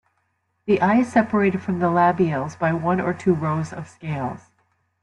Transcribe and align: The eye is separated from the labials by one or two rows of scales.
The 0.65 0.81
eye 0.81 1.01
is 1.01 1.11
separated 1.13 1.61
from 1.61 1.77
the 1.77 1.87
labials 1.91 2.55
by 2.55 2.73
one 2.73 2.99
or 2.99 3.13
two 3.13 3.35
rows 3.35 3.71
of 3.71 3.87
scales. 3.87 4.49